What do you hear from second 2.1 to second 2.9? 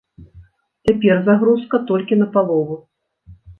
на палову.